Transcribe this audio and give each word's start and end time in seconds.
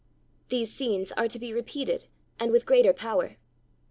These 0.49 0.73
scenes 0.73 1.11
are 1.11 1.27
to 1.27 1.37
be 1.37 1.53
repeated, 1.53 2.07
and 2.39 2.49
with 2.51 2.65
greater 2.65 2.91
power. 2.91 3.35